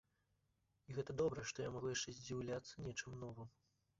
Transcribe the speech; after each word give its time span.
І 0.91 0.95
гэта 0.99 1.11
добра, 1.21 1.43
што 1.51 1.57
я 1.67 1.73
магу 1.77 1.91
яшчэ 1.95 2.15
здзіўляцца 2.19 2.85
нечаму 2.87 3.21
новаму. 3.25 3.49